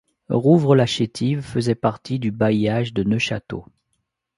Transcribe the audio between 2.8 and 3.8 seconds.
de Neufchâteau.